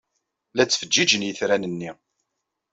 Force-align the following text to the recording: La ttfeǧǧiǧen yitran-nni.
La 0.55 0.63
ttfeǧǧiǧen 0.65 1.25
yitran-nni. 1.27 1.91